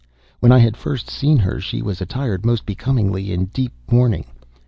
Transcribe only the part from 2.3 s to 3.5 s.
most becomingly, in